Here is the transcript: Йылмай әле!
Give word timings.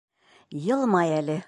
Йылмай 0.69 1.15
әле! 1.21 1.39